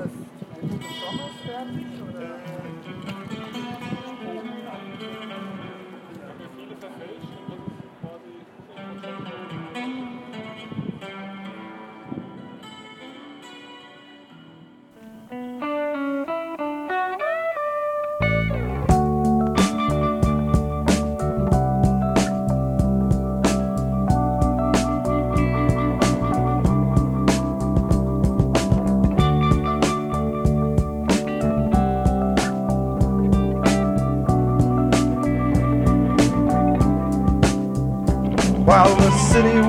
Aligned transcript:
Wird 0.00 0.29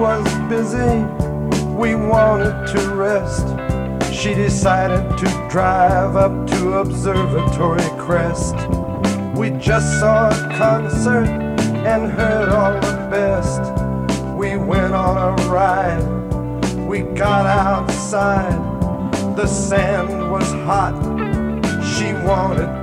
was 0.01 0.27
busy, 0.49 1.03
we 1.75 1.93
wanted 1.93 2.65
to 2.65 2.89
rest. 2.95 3.45
She 4.11 4.33
decided 4.33 5.15
to 5.19 5.47
drive 5.47 6.16
up 6.16 6.47
to 6.47 6.80
Observatory 6.80 7.88
Crest. 7.99 8.55
We 9.35 9.52
just 9.52 9.99
saw 9.99 10.30
a 10.30 10.58
concert 10.58 11.27
and 11.85 12.11
heard 12.13 12.49
all 12.49 12.73
the 12.73 12.97
best. 13.11 13.61
We 14.35 14.58
went 14.58 14.95
on 14.95 15.39
a 15.39 15.43
ride, 15.47 16.02
we 16.88 17.02
got 17.02 17.45
outside. 17.45 18.58
The 19.36 19.45
sand 19.45 20.31
was 20.31 20.52
hot, 20.65 20.95
she 21.93 22.13
wanted 22.25 22.80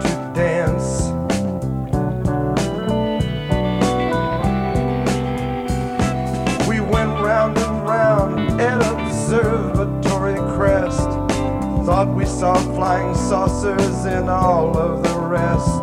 saucers 13.29 14.07
and 14.07 14.31
all 14.31 14.75
of 14.79 15.03
the 15.03 15.19
rest. 15.19 15.83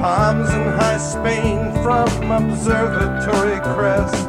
Palms 0.00 0.48
in 0.50 0.62
high 0.78 0.98
Spain 0.98 1.72
from 1.82 2.30
Observatory 2.30 3.58
Crest. 3.74 4.28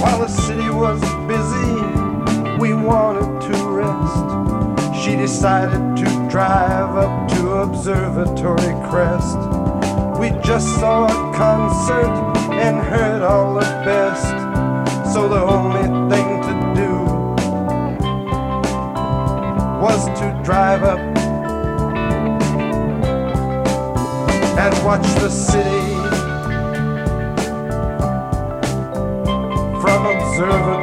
While 0.00 0.20
the 0.20 0.28
city 0.28 0.70
was 0.70 1.00
busy, 1.26 2.60
we 2.60 2.74
wanted 2.74 3.40
to 3.48 3.54
rest. 3.80 5.04
She 5.04 5.16
decided 5.16 5.96
to 5.96 6.28
drive 6.30 6.94
up 6.94 7.28
to 7.30 7.48
Observatory 7.54 8.65
just 10.56 10.80
saw 10.80 11.04
a 11.04 11.36
concert 11.36 12.14
and 12.50 12.78
heard 12.78 13.20
all 13.20 13.52
the 13.52 13.68
best. 13.84 14.24
So 15.12 15.28
the 15.28 15.38
only 15.38 15.86
thing 16.10 16.28
to 16.48 16.54
do 16.80 16.92
was 19.84 20.06
to 20.18 20.40
drive 20.42 20.82
up 20.82 20.98
and 24.56 24.72
watch 24.82 25.06
the 25.20 25.28
city 25.28 25.92
from 29.82 30.06
Observatory 30.06 30.75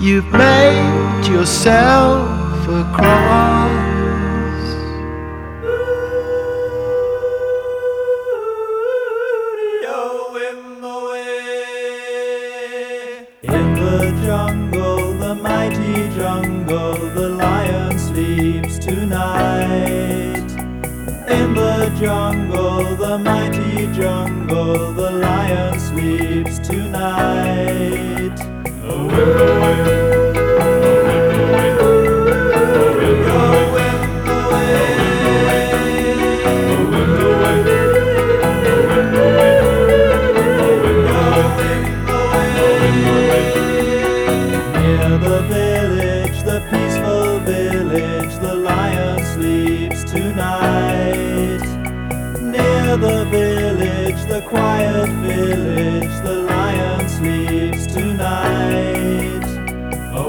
You've 0.00 0.30
made 0.30 1.26
yourself 1.26 2.68
a 2.68 2.84
cross. 2.94 3.77
Amém. 29.18 30.07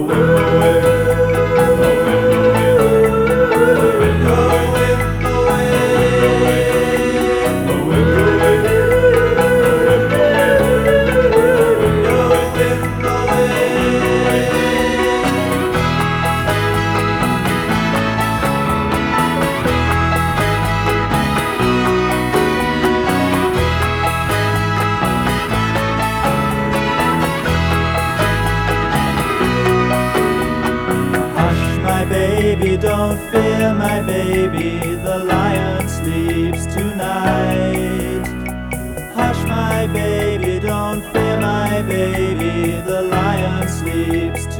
world. 0.09 1.28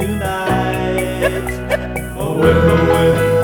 tonight. 0.00 1.42
away, 2.16 2.50
away. 2.50 3.39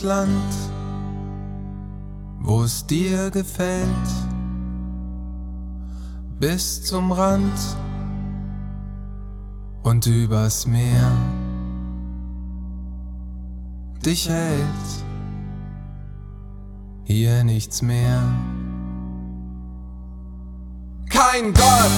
ins 0.00 0.02
Land, 0.02 0.54
wo 2.40 2.62
es 2.62 2.86
dir 2.86 3.30
gefällt, 3.30 3.86
bis 6.38 6.84
zum 6.84 7.12
Rand 7.12 7.58
und 9.82 10.06
übers 10.06 10.66
Meer 10.66 11.12
dich 14.04 14.28
hält. 14.28 15.04
Hier 17.04 17.44
nichts 17.44 17.82
mehr. 17.82 18.22
Kein 21.08 21.52
Gott, 21.52 21.90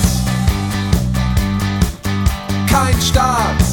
kein 2.66 3.00
Staat 3.00 3.71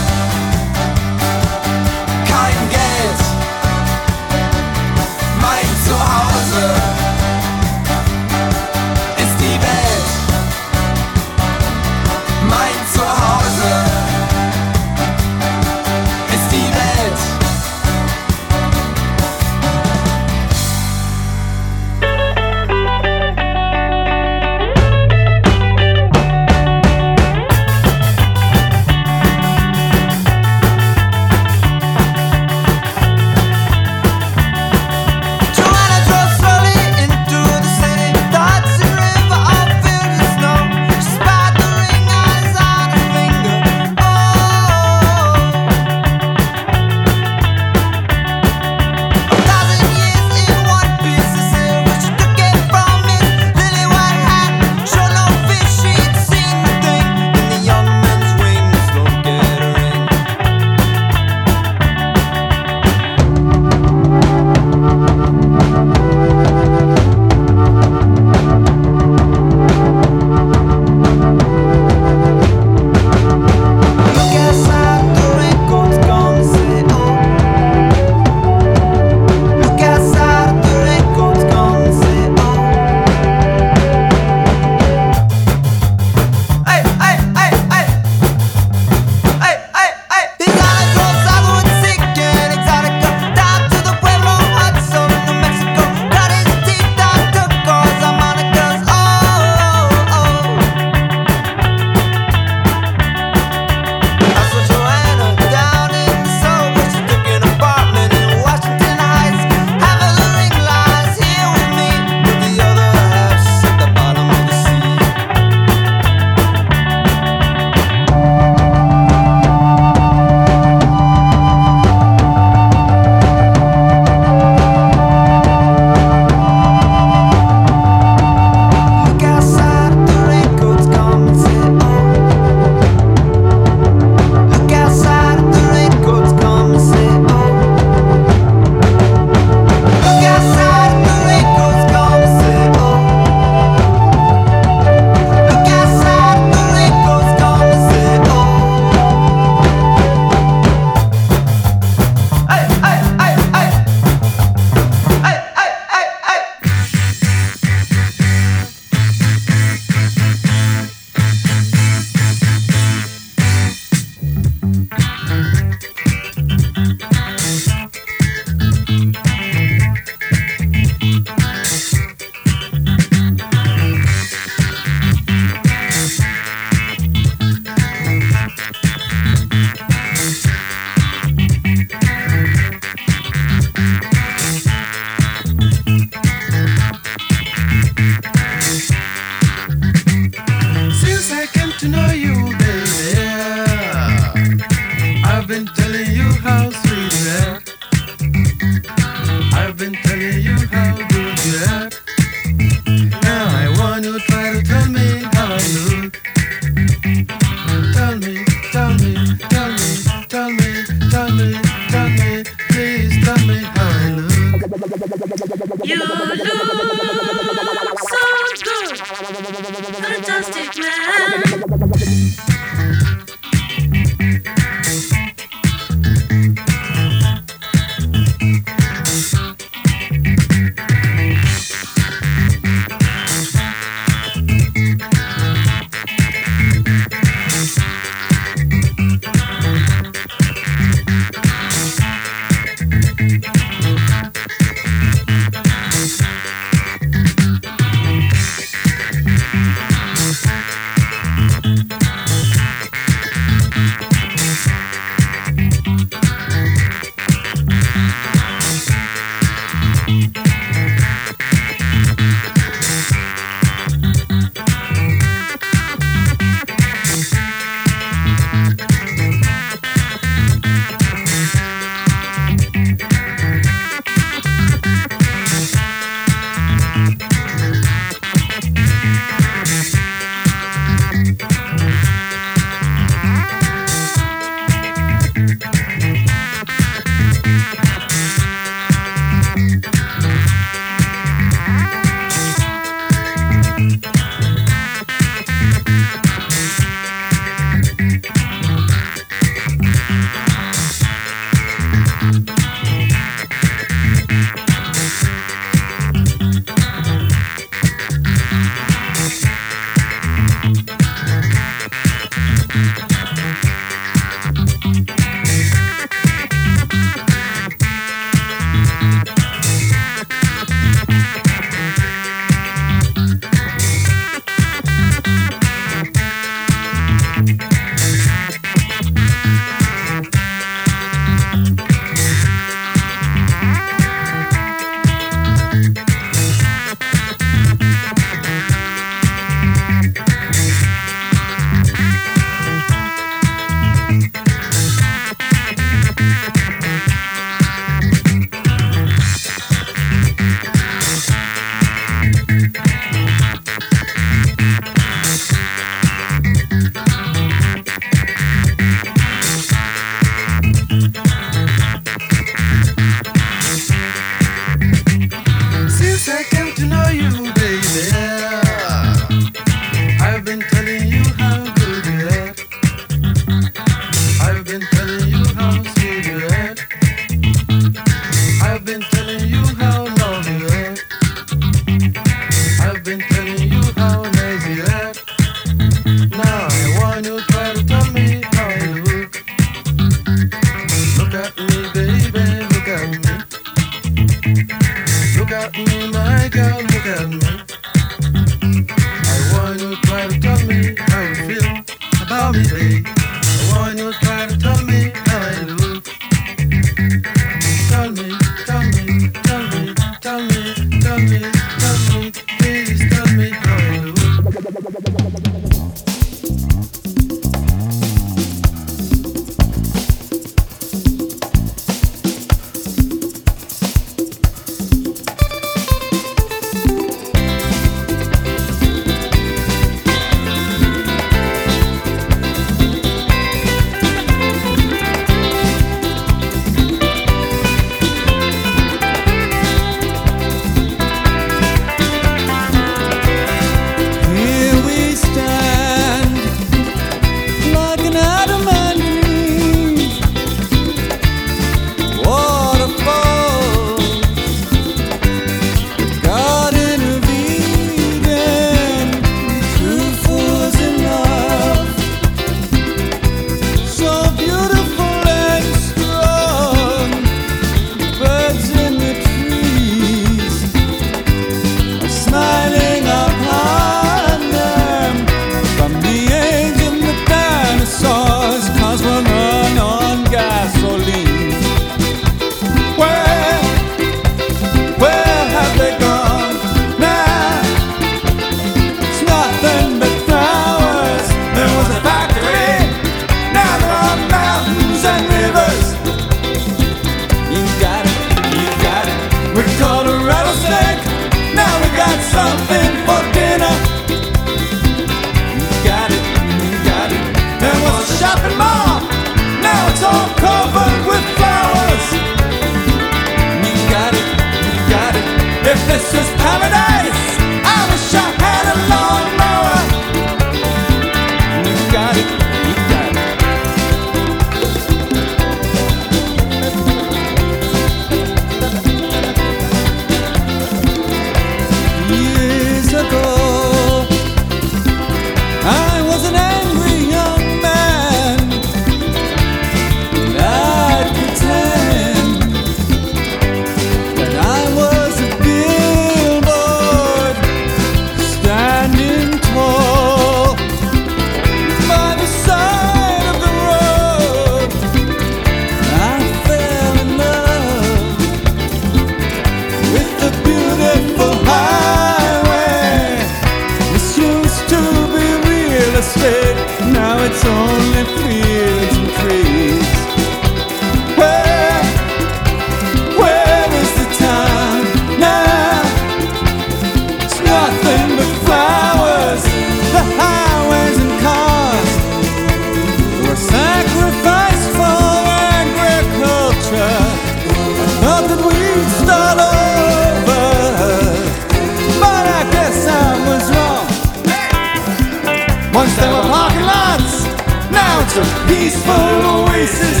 peaceful 598.52 599.16
oasis. 599.32 600.00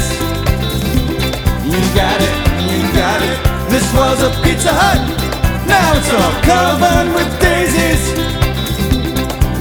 You 1.64 1.80
got 1.96 2.18
it, 2.20 2.34
you 2.68 2.80
got 2.92 3.20
it. 3.24 3.38
This 3.72 3.86
was 3.96 4.20
a 4.28 4.30
Pizza 4.44 4.72
Hut. 4.80 5.00
Now 5.64 5.96
it's 5.96 6.12
all 6.12 6.34
covered 6.44 7.08
with 7.16 7.30
daisies. 7.40 8.02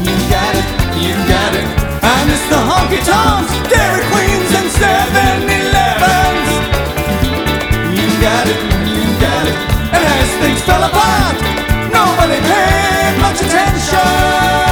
You 0.06 0.15
got 0.27 0.54
it, 0.60 0.67
you 0.99 1.15
got 1.32 1.51
it. 1.56 1.67
I 2.04 2.17
miss 2.27 2.43
the 2.51 2.60
honky 2.69 3.01
tonks, 3.08 3.51
Dairy 3.71 4.04
Queens, 4.12 4.51
and 4.60 4.69
7 4.75 5.47
Elevens. 5.56 6.49
You 7.95 8.08
got 8.19 8.45
it, 8.51 8.60
you 8.91 9.04
got 9.23 9.43
it. 9.51 9.58
And 9.95 10.04
as 10.19 10.30
things 10.43 10.62
fell 10.67 10.84
apart, 10.84 11.38
nobody 11.95 12.39
paid 12.43 13.15
much 13.23 13.39
attention. 13.39 14.70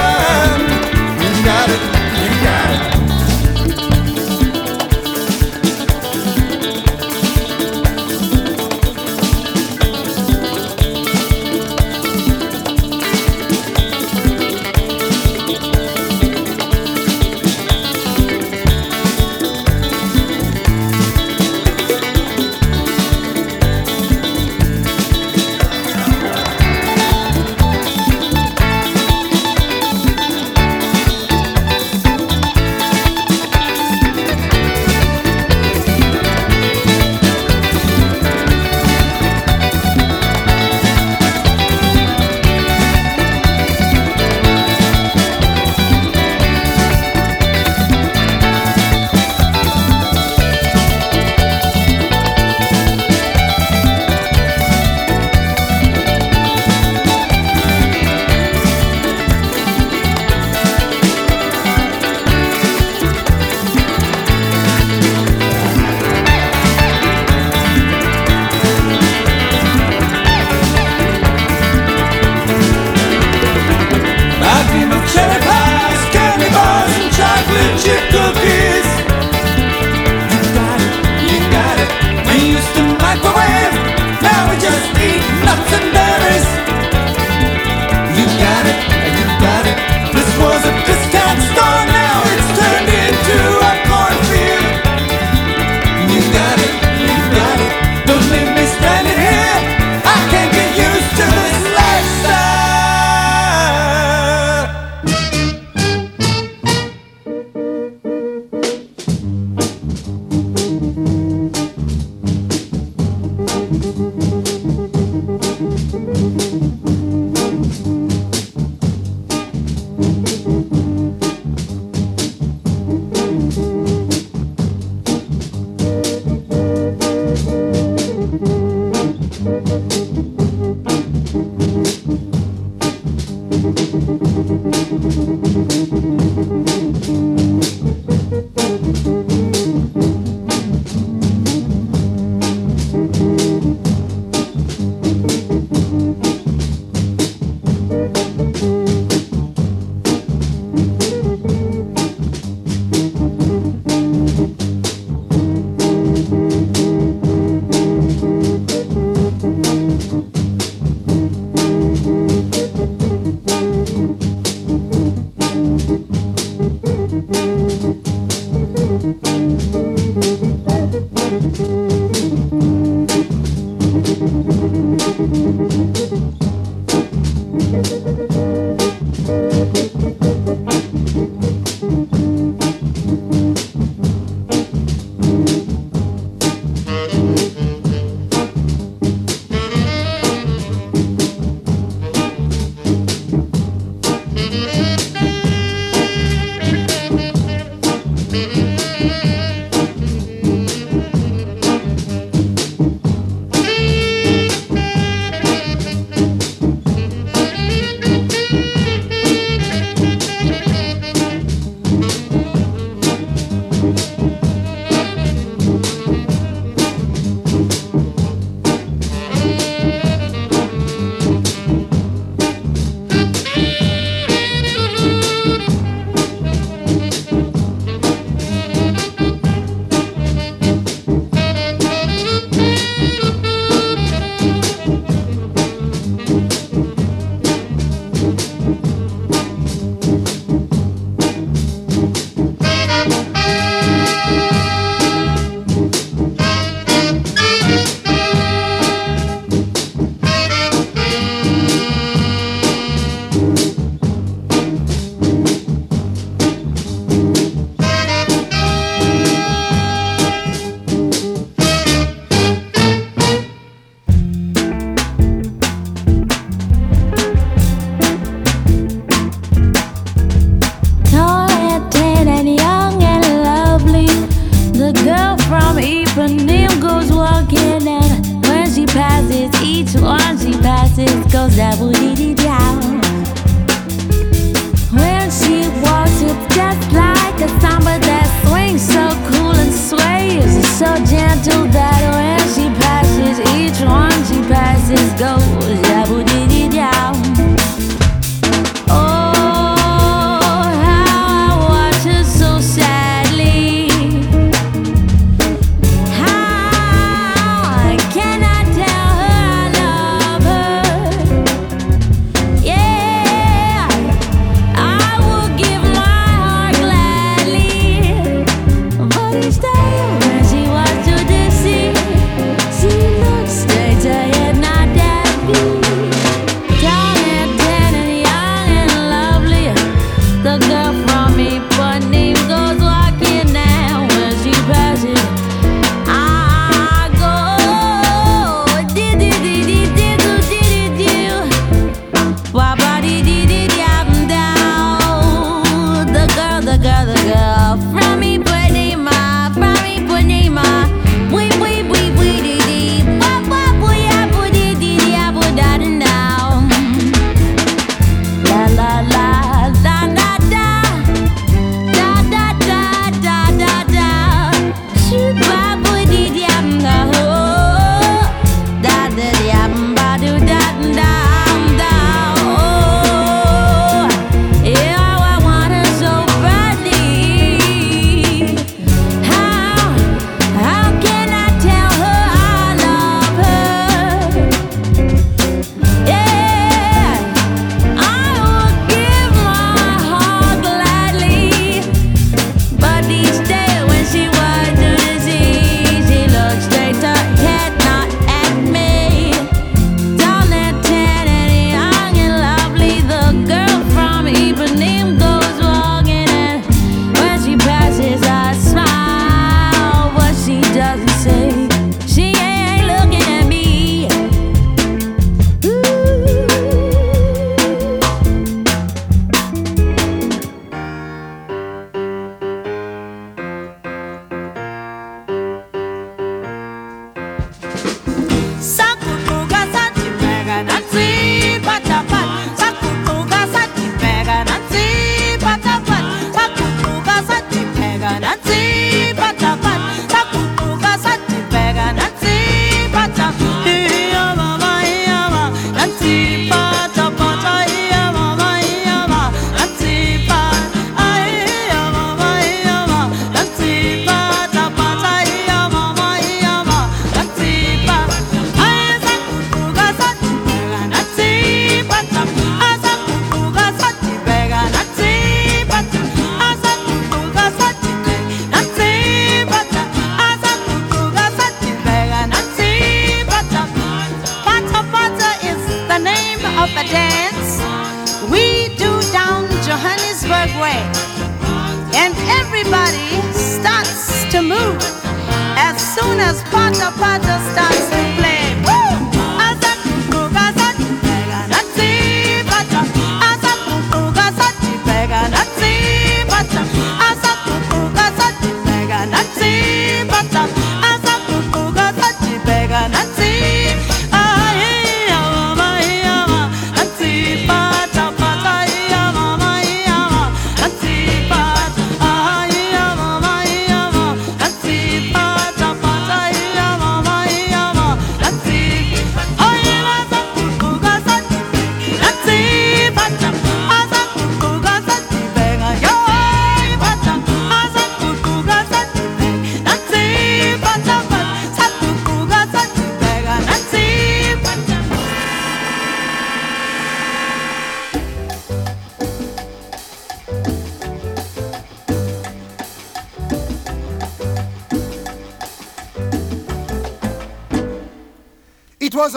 soon 486.01 486.19
as 486.19 486.41
Potter 486.43 486.91
Potter 486.97 487.39
starts. 487.51 488.08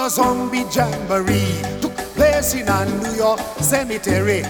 a 0.03 0.11
zombie 0.11 0.64
jamboree 0.74 1.62
took 1.80 1.94
place 2.16 2.55
in 2.55 2.68
a 2.68 2.84
New 3.03 3.14
York 3.14 3.38
cemetery. 3.61 4.42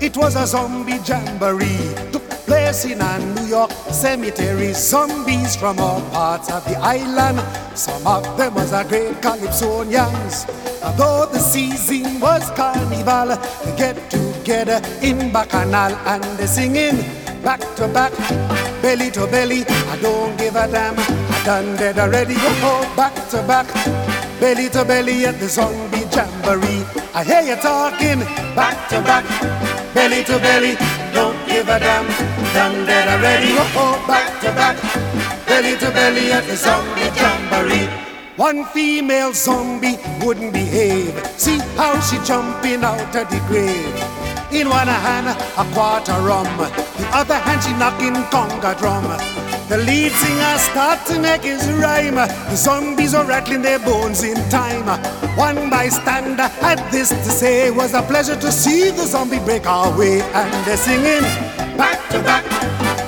It 0.00 0.16
was 0.16 0.34
a 0.34 0.48
zombie 0.48 0.98
jamboree 1.06 1.94
took 2.10 2.28
place 2.44 2.84
in 2.84 3.00
a 3.00 3.18
New 3.36 3.46
York 3.46 3.70
cemetery. 3.92 4.72
Zombies 4.72 5.54
from 5.54 5.78
all 5.78 6.00
parts 6.10 6.50
of 6.50 6.64
the 6.64 6.76
island. 6.78 7.38
Some 7.78 8.04
of 8.04 8.24
them 8.36 8.54
was 8.54 8.72
a 8.72 8.82
great 8.82 9.14
Calypsonians. 9.22 10.50
Although 10.82 11.30
the 11.32 11.38
season 11.38 12.18
was 12.18 12.50
carnival, 12.50 13.36
they 13.64 13.76
get 13.76 14.10
together 14.10 14.80
in 15.02 15.30
Bacchanal 15.32 15.94
and 16.10 16.24
they 16.36 16.46
singing 16.46 16.96
back 17.44 17.60
to 17.76 17.86
back, 17.86 18.12
belly 18.82 19.12
to 19.12 19.28
belly. 19.28 19.64
I 19.66 19.98
don't 20.02 20.36
give 20.36 20.56
a 20.56 20.66
damn. 20.66 20.98
I 20.98 21.42
done 21.44 21.76
dead 21.76 21.98
already. 21.98 22.34
Go 22.34 22.40
oh, 22.42 22.92
back 22.96 23.14
to 23.28 23.36
back 23.46 24.03
belly 24.44 24.68
to 24.68 24.84
belly 24.84 25.24
at 25.24 25.40
the 25.40 25.48
zombie 25.48 26.04
jamboree. 26.12 26.84
I 27.14 27.24
hear 27.24 27.40
you 27.40 27.56
talking 27.56 28.20
back 28.54 28.76
to 28.90 29.00
back, 29.00 29.24
belly 29.94 30.22
to 30.24 30.36
belly. 30.38 30.76
Don't 31.16 31.38
give 31.48 31.66
a 31.66 31.78
damn, 31.80 32.04
done 32.52 32.84
dead 32.84 33.08
already. 33.08 33.52
Oh, 33.56 33.82
oh, 33.84 33.96
back 34.06 34.28
to 34.42 34.52
back, 34.52 34.76
belly 35.46 35.78
to 35.78 35.90
belly 35.96 36.30
at 36.30 36.44
the 36.46 36.56
zombie 36.56 37.08
jamboree. 37.16 37.88
One 38.36 38.66
female 38.66 39.32
zombie 39.32 39.96
wouldn't 40.20 40.52
behave. 40.52 41.14
See 41.38 41.58
how 41.80 41.98
she 42.00 42.18
jumping 42.26 42.84
out 42.84 43.16
of 43.16 43.26
the 43.30 43.40
grave. 43.48 43.96
In 44.52 44.68
one 44.68 44.88
hand, 44.88 45.28
a 45.56 45.64
quarter 45.72 46.20
rum. 46.20 46.44
The 47.00 47.08
other 47.16 47.38
hand, 47.46 47.62
she 47.64 47.72
knocking 47.80 48.20
conga 48.28 48.76
drum. 48.78 49.04
The 49.68 49.78
lead 49.78 50.12
singer 50.12 50.58
starts 50.58 51.10
to 51.10 51.18
make 51.18 51.42
his 51.42 51.66
rhyme. 51.72 52.16
The 52.16 52.56
zombies 52.56 53.14
are 53.14 53.24
rattling 53.24 53.62
their 53.62 53.78
bones 53.78 54.22
in 54.22 54.36
time. 54.50 54.86
One 55.36 55.70
bystander 55.70 56.48
had 56.60 56.78
this 56.92 57.08
to 57.08 57.30
say: 57.30 57.70
was 57.70 57.94
a 57.94 58.02
pleasure 58.02 58.36
to 58.36 58.52
see 58.52 58.90
the 58.90 59.06
zombie 59.06 59.40
break 59.40 59.64
away. 59.66 60.20
And 60.20 60.52
they're 60.66 60.76
singing 60.76 61.24
back 61.76 61.98
to 62.10 62.20
back, 62.22 62.44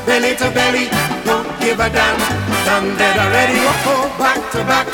belly 0.06 0.34
to 0.36 0.50
belly. 0.50 0.88
Don't 1.24 1.46
give 1.60 1.78
a 1.78 1.90
damn, 1.90 2.18
done 2.64 2.96
dead 2.96 3.18
already. 3.18 3.60
Oh, 3.84 4.08
back 4.18 4.40
to 4.52 4.64
back, 4.64 4.86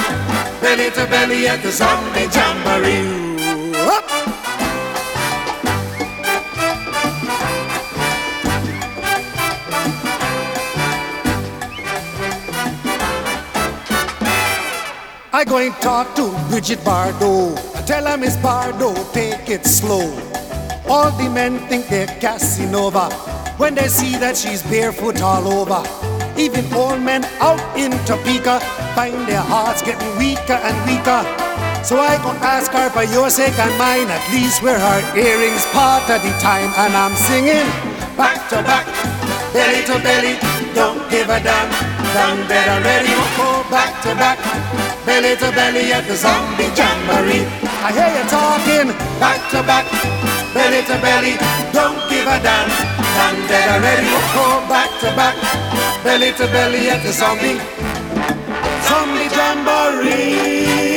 belly 0.61 0.91
to 0.91 1.07
belly 1.07 1.47
at 1.47 1.63
the 1.63 1.71
zombie 1.71 2.27
jamboree. 2.35 3.33
Up. 3.79 4.32
I 15.43 15.45
go 15.45 15.59
and 15.59 15.75
talk 15.83 16.15
to 16.15 16.31
Brigitte 16.49 16.85
Bardot. 16.87 17.59
I 17.75 17.83
tell 17.83 18.07
her 18.07 18.17
Miss 18.17 18.37
Bardot, 18.37 19.13
take 19.13 19.49
it 19.51 19.67
slow. 19.67 20.07
All 20.87 21.11
the 21.19 21.29
men 21.29 21.59
think 21.67 21.89
they're 21.89 22.07
Casanova 22.23 23.11
when 23.59 23.75
they 23.75 23.89
see 23.89 24.15
that 24.23 24.37
she's 24.37 24.63
barefoot 24.63 25.21
all 25.21 25.43
over. 25.49 25.83
Even 26.39 26.63
old 26.73 27.03
men 27.03 27.25
out 27.43 27.59
in 27.77 27.91
Topeka 28.07 28.61
find 28.95 29.27
their 29.27 29.43
hearts 29.43 29.83
getting 29.83 30.17
weaker 30.17 30.63
and 30.63 30.79
weaker. 30.87 31.27
So 31.83 31.99
I 31.99 32.23
go 32.23 32.31
ask 32.39 32.71
her 32.71 32.89
for 32.91 33.03
your 33.03 33.29
sake 33.29 33.59
and 33.59 33.75
mine, 33.83 34.07
at 34.15 34.23
least 34.31 34.63
wear 34.63 34.79
her 34.79 35.01
earrings 35.19 35.67
part 35.75 36.07
of 36.07 36.23
the 36.23 36.31
time. 36.39 36.71
And 36.79 36.95
I'm 36.95 37.19
singing 37.19 37.67
back 38.15 38.47
to 38.55 38.63
back, 38.63 38.87
belly 39.51 39.83
to 39.91 39.99
belly, 40.07 40.39
don't 40.71 41.03
give 41.11 41.27
a 41.27 41.43
damn. 41.43 41.67
Done 42.15 42.47
better 42.47 42.79
ready, 42.85 43.11
go 43.35 43.65
back 43.75 43.91
to 44.05 44.15
back, 44.15 44.39
belly 45.05 45.37
to 45.37 45.51
belly 45.53 45.93
at 45.93 46.07
the 46.07 46.17
zombie 46.17 46.71
jamboree. 46.79 47.47
I 47.83 47.91
hear 47.93 48.11
you 48.17 48.25
talking 48.31 48.89
back 49.19 49.41
to 49.51 49.63
back, 49.63 49.87
belly 50.55 50.83
to 50.87 50.97
belly, 51.03 51.35
don't 51.73 51.99
give 52.09 52.27
a 52.27 52.39
damn. 52.43 52.69
Done 53.19 53.41
better 53.49 53.81
ready, 53.83 54.09
go 54.35 54.63
back 54.69 54.91
to 55.01 55.09
back, 55.19 55.37
belly 56.05 56.33
to 56.33 56.47
belly 56.49 56.89
at 56.89 57.03
the 57.03 57.13
zombie, 57.13 57.59
zombie 58.87 59.29
jamboree. 59.37 60.93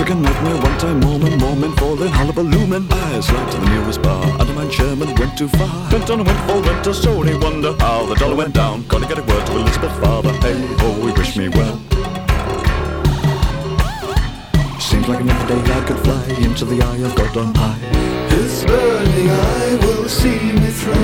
I'm 0.00 1.00
Mormon, 1.00 1.36
Mormon, 1.38 1.72
falling, 1.72 2.12
hullabaloomin'. 2.12 2.86
I 2.90 3.20
slid 3.20 3.50
to 3.50 3.58
the 3.58 3.68
nearest 3.68 4.00
bar, 4.00 4.24
and 4.40 4.54
my 4.54 4.70
Sherman 4.70 5.12
went 5.16 5.36
too 5.36 5.48
far. 5.48 5.90
Went 5.90 6.08
on 6.08 6.20
a 6.20 6.22
windfall 6.22 6.62
winter, 6.62 6.94
so 6.94 7.24
they 7.24 7.36
wonder 7.36 7.74
how 7.80 8.06
the 8.06 8.14
dollar 8.14 8.36
went 8.36 8.54
down. 8.54 8.86
Gotta 8.86 9.08
get 9.08 9.18
a 9.18 9.22
word 9.22 9.44
to 9.46 9.56
Elizabeth 9.56 10.00
father. 10.00 10.32
Hey, 10.34 10.54
oh, 10.80 11.04
he 11.04 11.12
wish 11.18 11.36
me 11.36 11.48
well. 11.48 11.80
Seems 14.78 15.08
like 15.08 15.20
another 15.20 15.46
day 15.48 15.72
I 15.72 15.84
could 15.84 15.98
fly 15.98 16.24
into 16.44 16.64
the 16.64 16.80
eye 16.80 16.98
of 16.98 17.14
God 17.16 17.36
on 17.36 17.54
high. 17.56 17.78
His 18.30 18.64
burning 18.64 19.30
eye 19.30 19.78
will 19.82 20.08
see 20.08 20.52
me 20.52 20.70
through. 20.70 20.94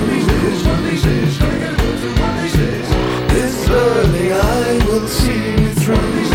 His 3.35 3.69
burning 3.69 4.33
eye 4.33 4.87
will 4.87 5.09
see 5.09 5.57
me 5.57 5.75
through. 5.75 6.34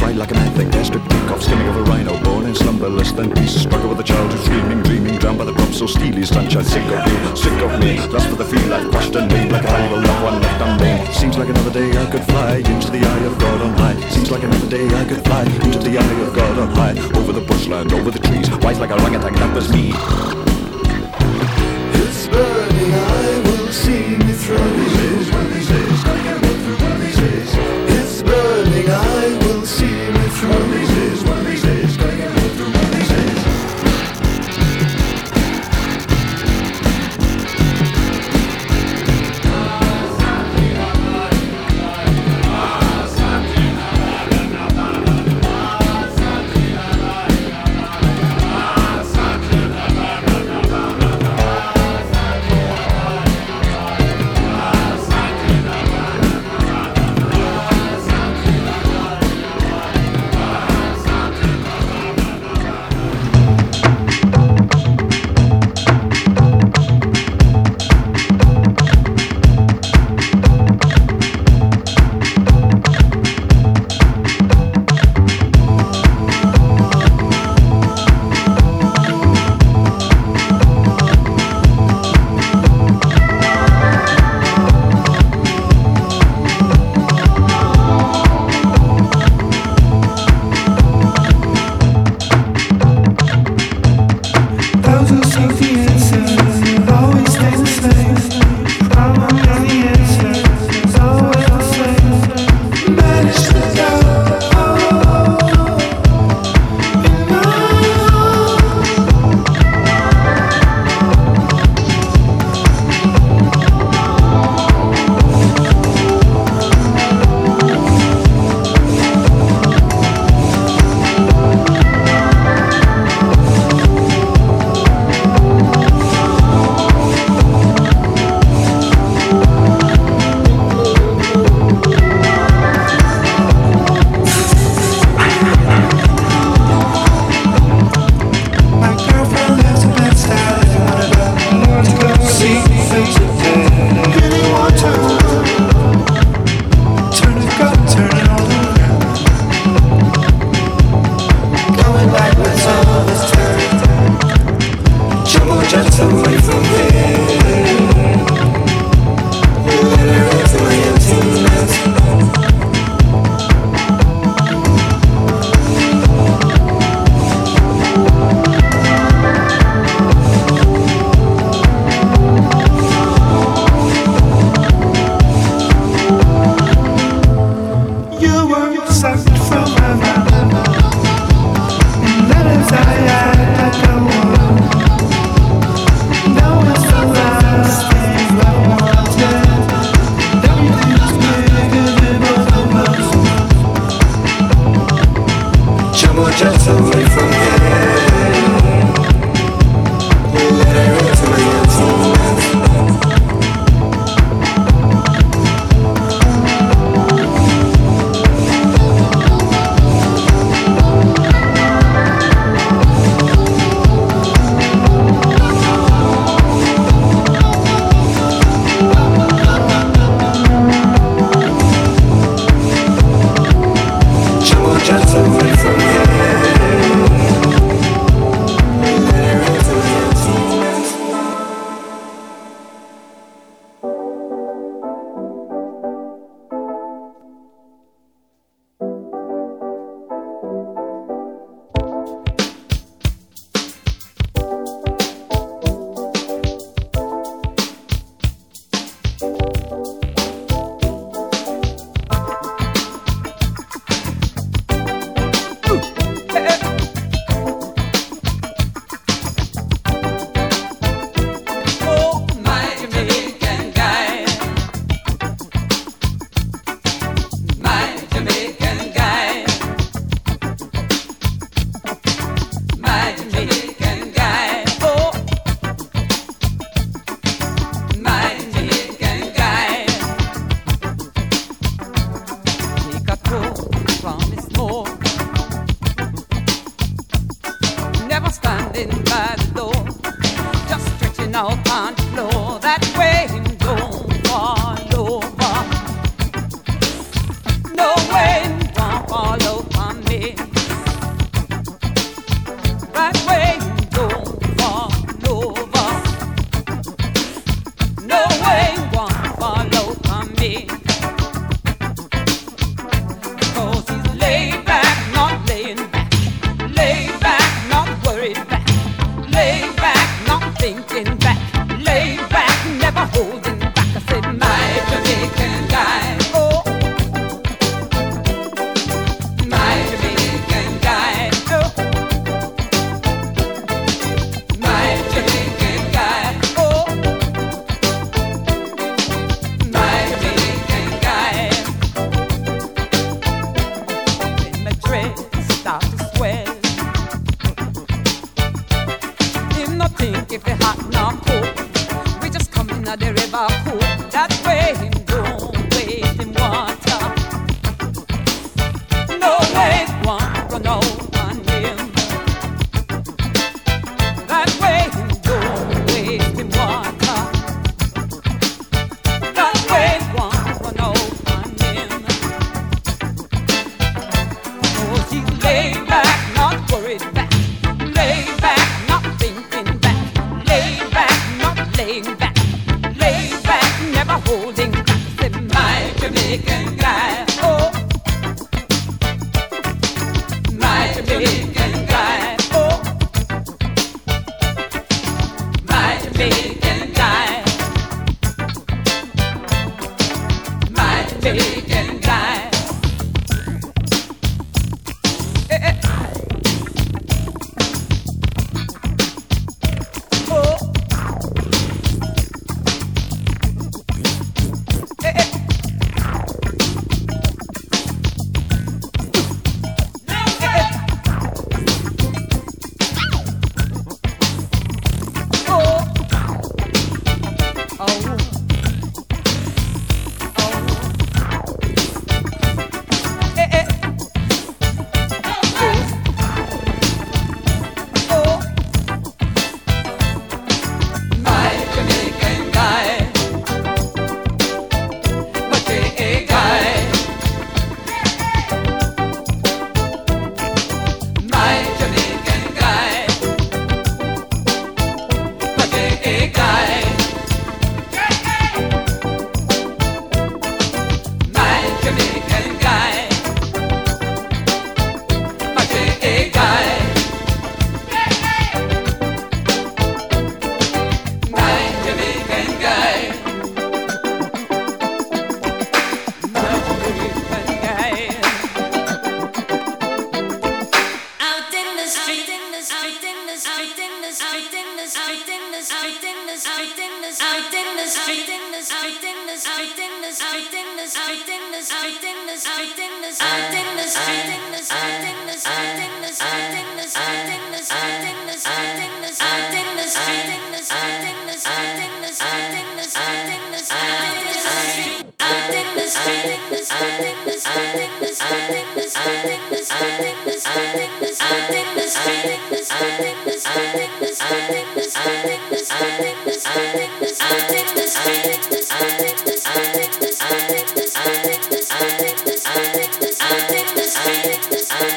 Fried 0.00 0.16
like 0.16 0.30
an 0.30 0.38
anthic, 0.38 0.70
gastric 0.72 1.04
kick 1.04 1.30
off, 1.30 1.42
skinning 1.42 1.68
of 1.68 1.76
a 1.76 1.82
rhino, 1.82 2.18
born 2.24 2.46
in 2.46 2.54
slumberless, 2.54 3.12
then 3.12 3.30
peace, 3.34 3.54
struggle 3.60 3.90
with 3.90 4.00
a 4.00 4.02
child 4.02 4.32
who's 4.32 4.46
dreaming, 4.46 4.82
dreaming, 4.82 5.18
drowned 5.18 5.36
by 5.36 5.44
the 5.44 5.52
prop, 5.52 5.72
so 5.74 5.86
steely, 5.86 6.24
sunshine, 6.24 6.64
sick 6.64 6.82
of 6.84 7.04
me, 7.04 7.36
sick 7.36 7.60
of 7.60 7.78
me, 7.78 8.00
lust 8.08 8.26
for 8.30 8.36
the 8.36 8.44
feel 8.46 8.72
I've 8.72 8.90
crushed 8.90 9.14
and 9.14 9.30
made, 9.30 9.52
like 9.52 9.62
a 9.62 9.66
valuable 9.66 10.00
loved 10.00 10.22
one 10.24 10.40
left 10.40 10.60
unnamed. 10.66 11.14
Seems 11.14 11.36
like 11.36 11.50
another 11.50 11.70
day 11.70 11.90
I 11.90 12.10
could 12.10 12.24
fly 12.24 12.56
into 12.72 12.90
the 12.90 13.02
eye 13.04 13.24
of 13.30 13.38
God 13.38 13.60
on 13.60 13.72
high. 13.76 14.00
Seems 14.08 14.30
like 14.30 14.42
another 14.42 14.70
day 14.70 14.86
I 14.88 15.04
could 15.04 15.22
fly 15.22 15.42
into 15.44 15.78
the 15.78 15.98
eye 15.98 16.20
of 16.26 16.34
God 16.34 16.58
on 16.58 16.70
high, 16.80 16.96
over 17.18 17.32
the 17.32 17.42
bushland, 17.42 17.92
over 17.92 18.10
the 18.10 18.20
trees, 18.20 18.48
wise 18.64 18.80
like 18.80 18.90
a 18.90 18.94
orangutan, 18.94 19.34
that 19.34 19.54
was 19.54 19.68
me. 19.70 19.92
His 21.98 22.26
burning 22.28 22.92
eye 22.94 23.42
will 23.44 23.68
see 23.68 24.16
me 24.16 24.32
through. 24.32 25.09
Will 29.38 29.66
see 29.66 30.10
me 30.10 30.28
through. 30.28 31.09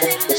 Bye. 0.01 0.32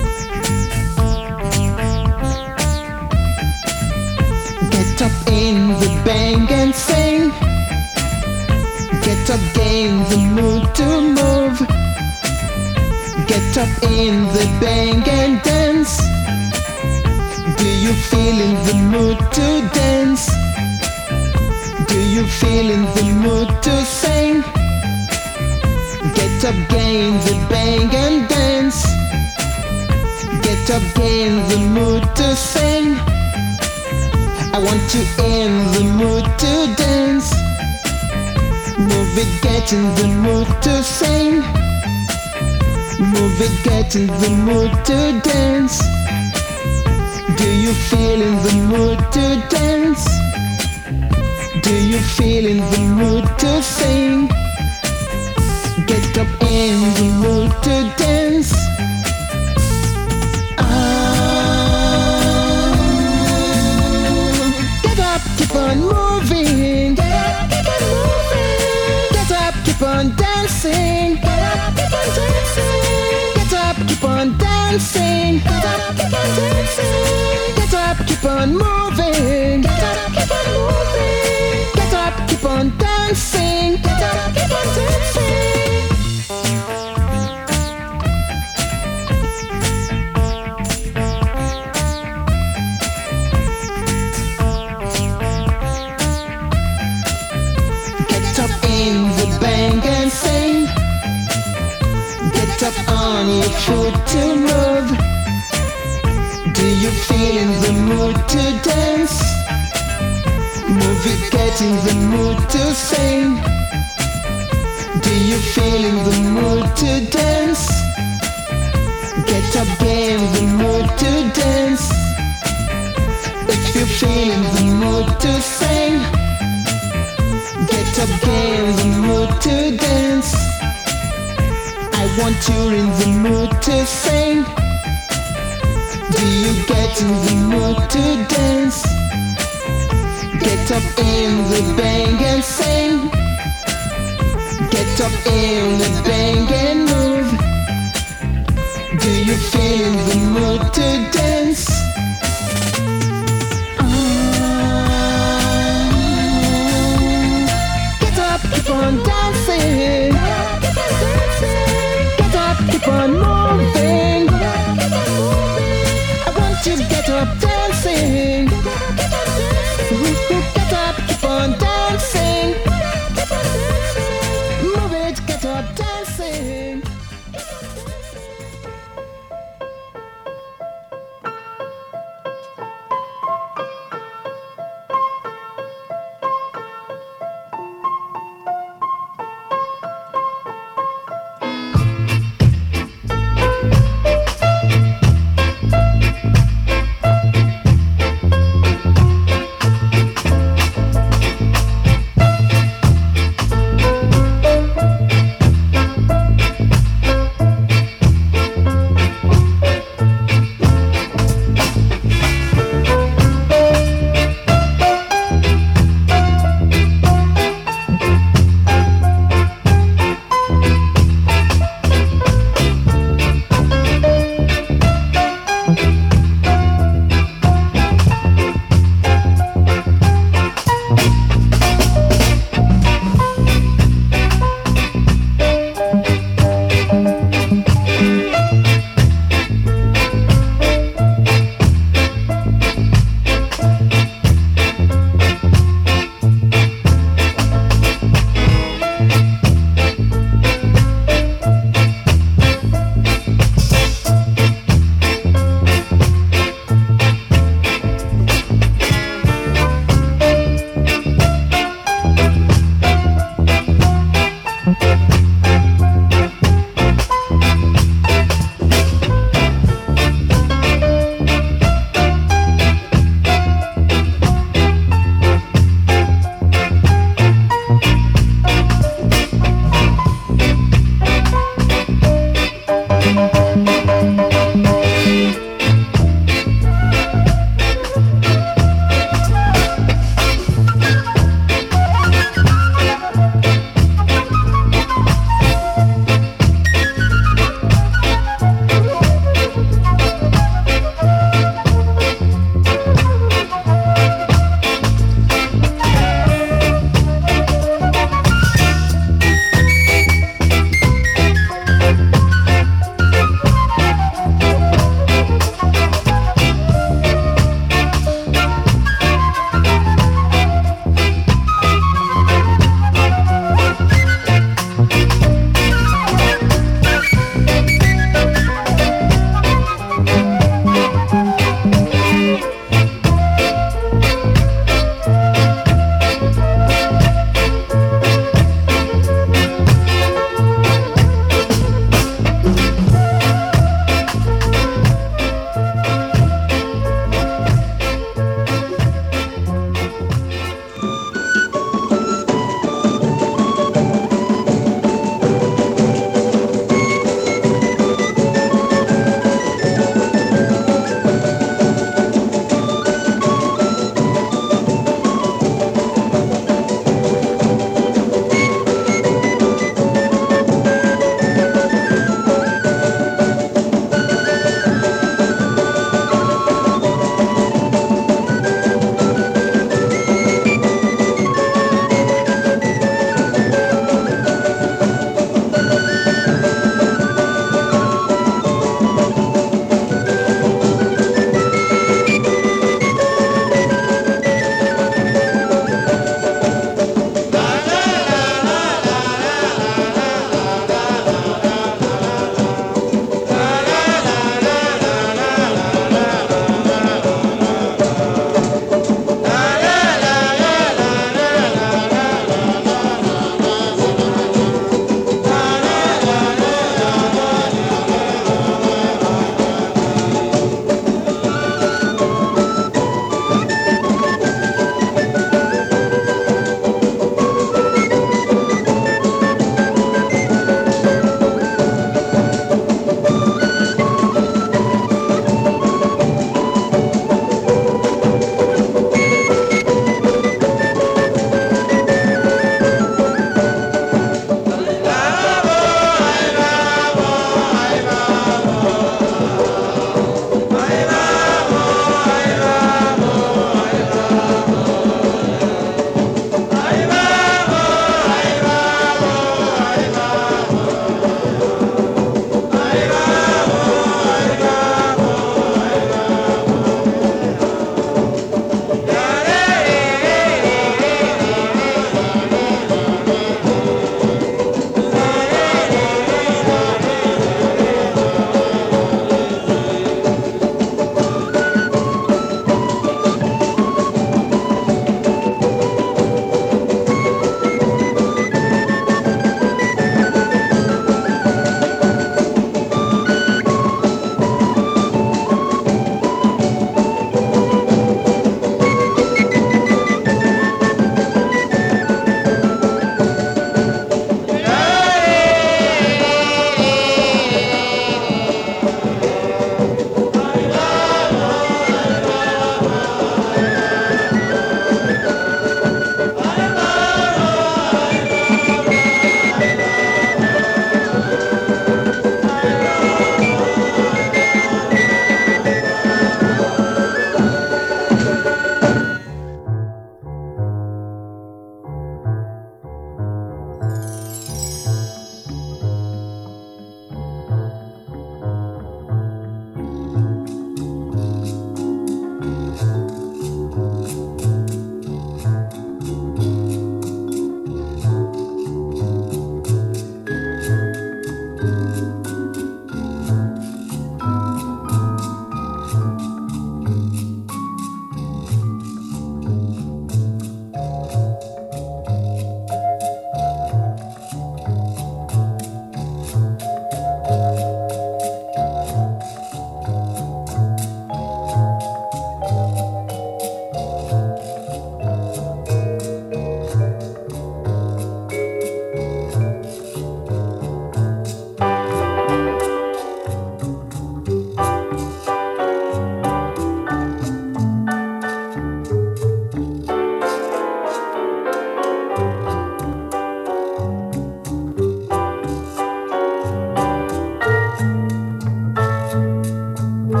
To 599.94 600.00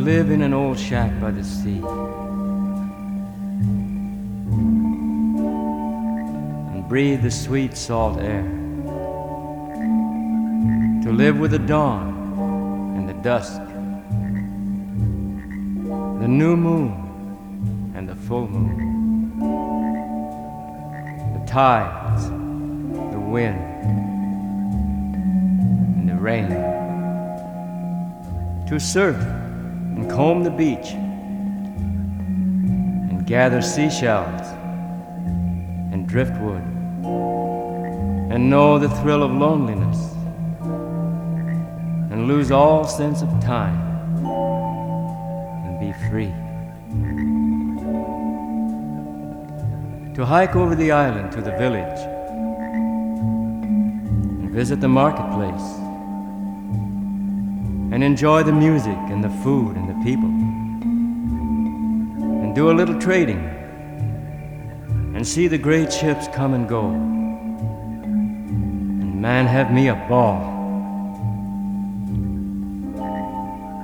live 0.00 0.30
in 0.30 0.40
an 0.40 0.54
old 0.54 0.78
shack 0.78 1.20
by 1.20 1.32
the 1.32 1.44
sea. 1.44 1.82
Breathe 6.88 7.22
the 7.22 7.30
sweet 7.30 7.76
salt 7.76 8.18
air. 8.18 8.42
To 11.02 11.12
live 11.12 11.38
with 11.38 11.50
the 11.50 11.58
dawn 11.58 12.94
and 12.96 13.06
the 13.06 13.12
dusk. 13.12 13.60
The 16.22 16.26
new 16.26 16.56
moon 16.56 17.92
and 17.94 18.08
the 18.08 18.14
full 18.14 18.48
moon. 18.48 19.38
The 21.34 21.44
tides, 21.46 22.30
the 22.30 23.20
wind, 23.20 23.60
and 25.98 26.08
the 26.08 26.14
rain. 26.14 26.48
To 28.68 28.80
surf 28.80 29.18
and 29.18 30.10
comb 30.10 30.42
the 30.42 30.50
beach 30.50 30.92
and 33.10 33.26
gather 33.26 33.60
seashells 33.60 34.40
and 35.92 36.08
driftwood 36.08 36.77
and 38.38 38.48
know 38.48 38.78
the 38.78 38.88
thrill 39.00 39.24
of 39.24 39.32
loneliness 39.32 40.12
and 42.12 42.28
lose 42.28 42.52
all 42.52 42.84
sense 42.84 43.20
of 43.20 43.28
time 43.40 43.76
and 45.66 45.80
be 45.80 45.92
free. 46.08 46.32
To 50.14 50.24
hike 50.24 50.54
over 50.54 50.76
the 50.76 50.92
island 50.92 51.32
to 51.32 51.40
the 51.40 51.50
village 51.58 51.98
and 54.38 54.50
visit 54.52 54.80
the 54.80 54.86
marketplace 54.86 55.68
and 57.92 58.04
enjoy 58.04 58.44
the 58.44 58.52
music 58.52 58.98
and 59.10 59.24
the 59.24 59.30
food 59.42 59.74
and 59.74 59.88
the 59.88 60.04
people 60.04 60.28
and 62.44 62.54
do 62.54 62.70
a 62.70 62.74
little 62.80 63.00
trading 63.00 63.40
and 65.16 65.26
see 65.26 65.48
the 65.48 65.58
great 65.58 65.92
ships 65.92 66.28
come 66.28 66.54
and 66.54 66.68
go 66.68 67.17
man 69.28 69.46
have 69.46 69.70
me 69.70 69.88
a 69.88 69.94
ball 70.08 70.40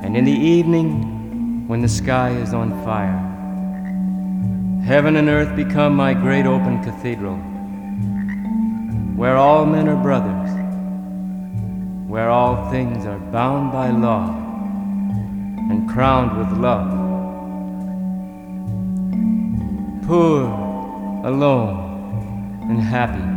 and 0.02 0.16
in 0.16 0.24
the 0.24 0.38
evening 0.56 1.68
when 1.68 1.82
the 1.82 1.88
sky 2.02 2.30
is 2.30 2.54
on 2.54 2.70
fire 2.82 3.20
heaven 4.86 5.16
and 5.16 5.28
earth 5.28 5.54
become 5.54 5.94
my 5.94 6.14
great 6.14 6.46
open 6.46 6.82
cathedral 6.82 7.36
where 9.20 9.36
all 9.36 9.66
men 9.66 9.86
are 9.86 10.02
brothers 10.02 10.50
where 12.08 12.30
all 12.30 12.70
things 12.70 13.04
are 13.04 13.18
bound 13.38 13.70
by 13.70 13.90
law 13.90 14.26
and 15.70 15.86
crowned 15.90 16.32
with 16.38 16.50
love. 16.58 16.90
Poor, 20.06 20.44
alone, 21.32 21.76
and 22.70 22.80
happy, 22.80 23.33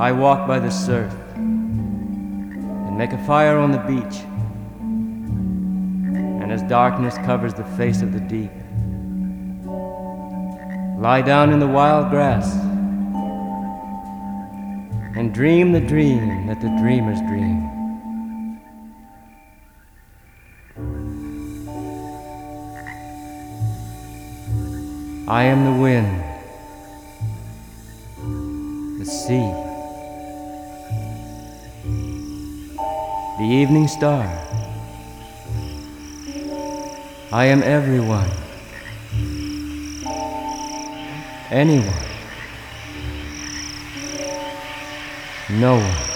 I 0.00 0.12
walk 0.12 0.48
by 0.48 0.58
the 0.58 0.70
surf 0.70 1.12
and 1.34 2.96
make 2.96 3.12
a 3.12 3.22
fire 3.26 3.58
on 3.58 3.70
the 3.70 3.80
beach. 3.80 4.20
And 6.40 6.50
as 6.50 6.62
darkness 6.62 7.16
covers 7.18 7.52
the 7.52 7.64
face 7.76 8.00
of 8.00 8.14
the 8.14 8.20
deep, 8.20 8.50
lie 10.98 11.20
down 11.20 11.52
in 11.52 11.58
the 11.58 11.66
wild 11.66 12.08
grass 12.08 12.50
and 15.18 15.34
dream 15.34 15.72
the 15.72 15.82
dream 15.82 16.46
that 16.46 16.62
the 16.62 16.74
dreamers 16.80 17.20
dream. 17.28 17.68
I 25.28 25.42
am 25.42 25.66
the 25.66 25.69
star. 34.00 34.24
I 37.32 37.44
am 37.44 37.62
everyone, 37.62 38.30
anyone. 41.50 42.08
No 45.50 45.76
one. 45.76 46.09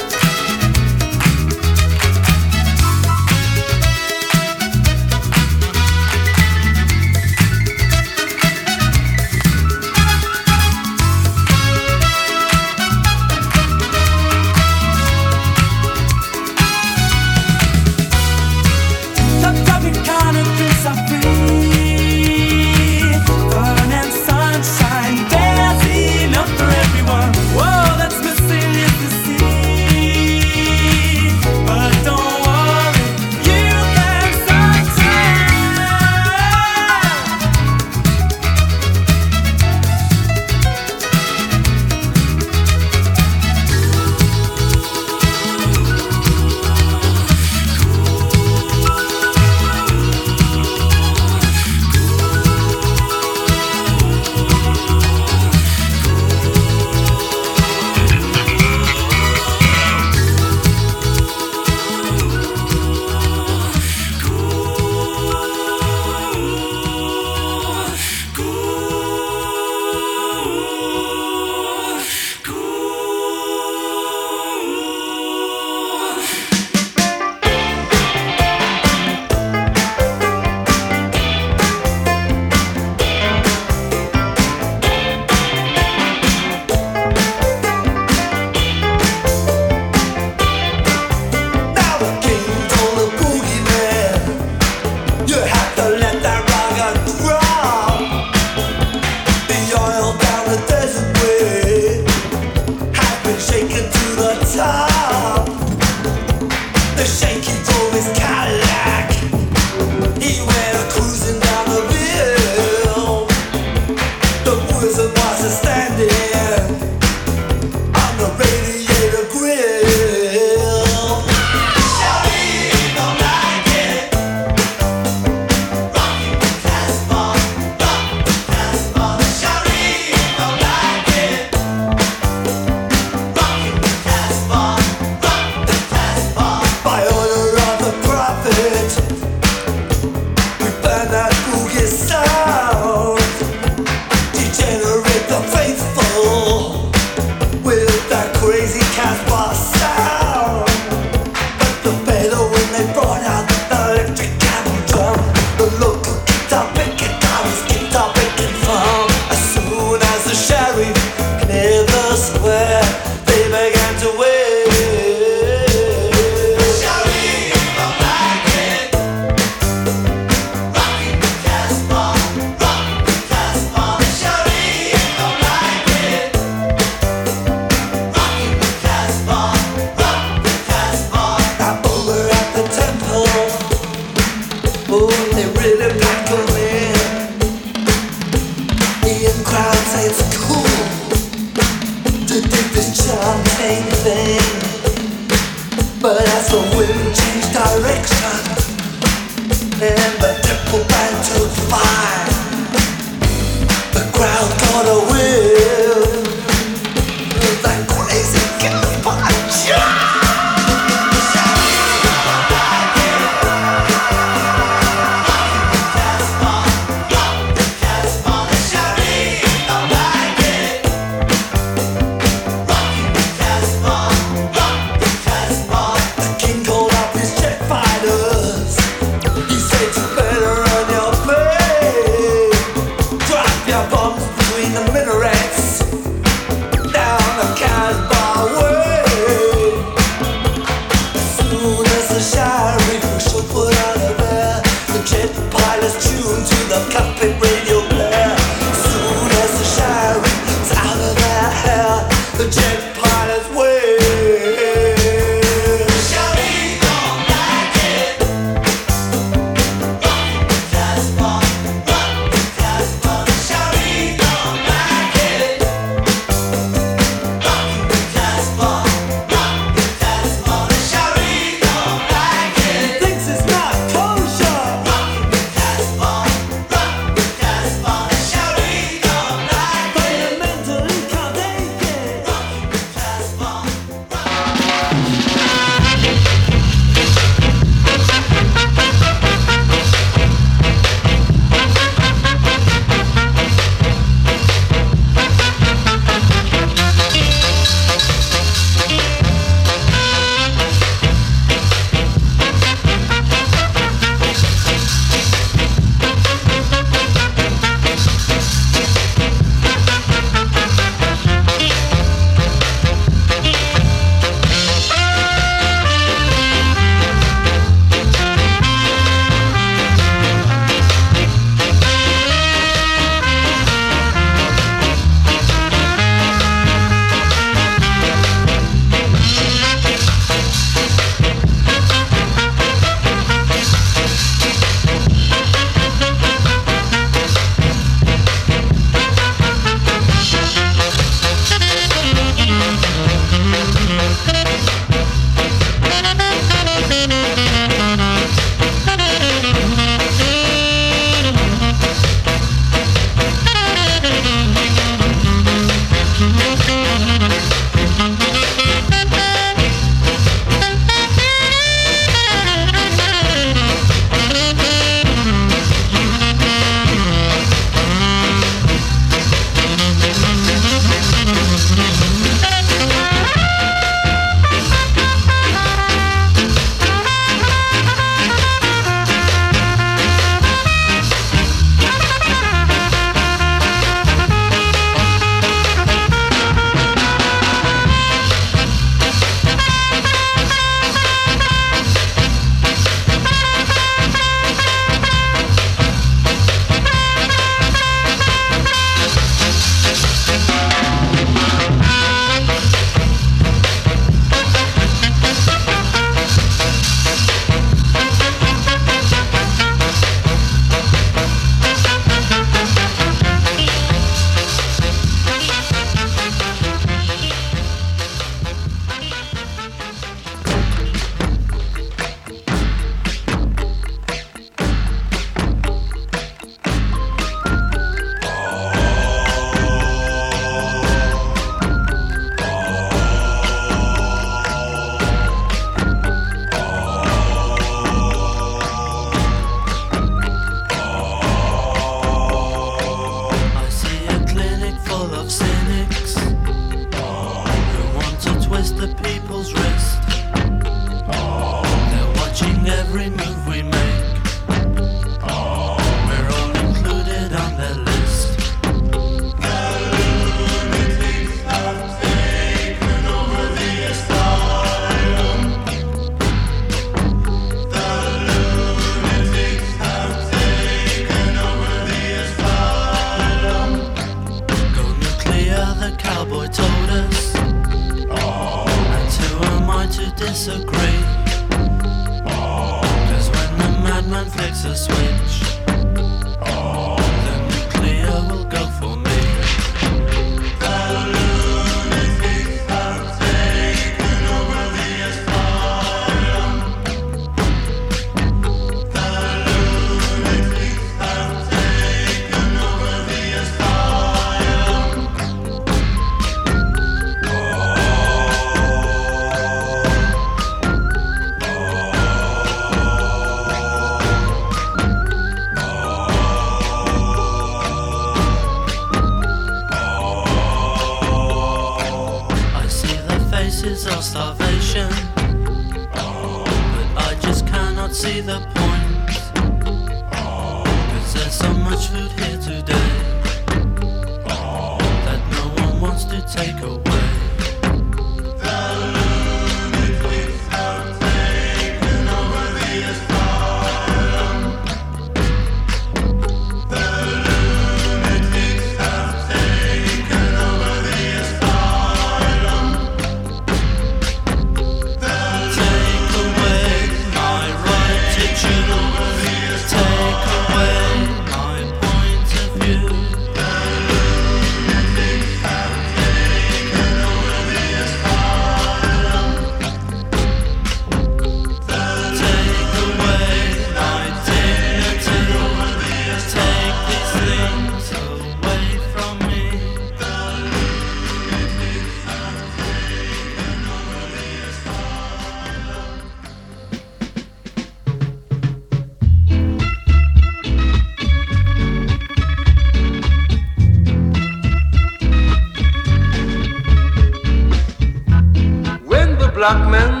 Black 599.41 599.71
man's 599.71 600.00